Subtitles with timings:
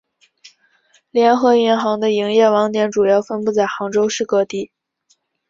[1.11, 4.71] 联合银行的营业网点主要分布在杭州市各地。